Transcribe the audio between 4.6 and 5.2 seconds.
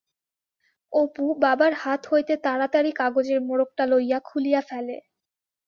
ফেলে।